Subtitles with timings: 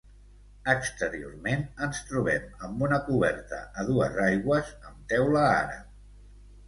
[0.71, 5.93] Exteriorment ens trobem amb una coberta a dues aigües amb teula àrab.